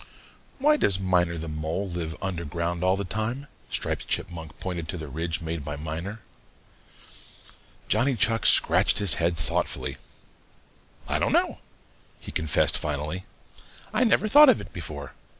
"Why 0.57 0.77
does 0.77 0.99
Miner 0.99 1.37
the 1.37 1.47
Mole 1.47 1.87
live 1.87 2.17
under 2.23 2.43
ground 2.43 2.83
all 2.83 2.95
the 2.95 3.03
time?" 3.05 3.45
Striped 3.69 4.07
Chipmunk 4.07 4.59
pointed 4.59 4.87
to 4.89 4.97
the 4.97 5.07
ridge 5.07 5.41
made 5.41 5.63
by 5.63 5.75
Miner. 5.75 6.21
Johnny 7.87 8.15
Chuck 8.15 8.47
scratched 8.47 8.97
his 8.97 9.13
head 9.21 9.37
thoughtfully. 9.37 9.97
"I 11.07 11.19
don't 11.19 11.31
know," 11.33 11.59
he 12.19 12.31
confessed 12.31 12.79
finally. 12.79 13.25
"I 13.93 14.03
never 14.03 14.27
thought 14.27 14.49
of 14.49 14.59
it 14.59 14.73
before. 14.73 15.13